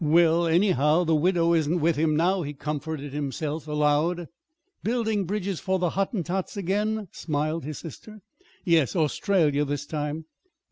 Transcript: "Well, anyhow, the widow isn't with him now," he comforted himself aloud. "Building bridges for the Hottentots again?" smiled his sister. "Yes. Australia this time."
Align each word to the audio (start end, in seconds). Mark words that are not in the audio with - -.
"Well, 0.03 0.47
anyhow, 0.47 1.03
the 1.03 1.13
widow 1.13 1.53
isn't 1.53 1.79
with 1.79 1.95
him 1.95 2.15
now," 2.15 2.41
he 2.41 2.53
comforted 2.53 3.13
himself 3.13 3.67
aloud. 3.67 4.29
"Building 4.81 5.25
bridges 5.25 5.59
for 5.59 5.77
the 5.77 5.91
Hottentots 5.91 6.57
again?" 6.57 7.07
smiled 7.11 7.65
his 7.65 7.77
sister. 7.77 8.21
"Yes. 8.65 8.95
Australia 8.95 9.63
this 9.63 9.85
time." 9.85 10.25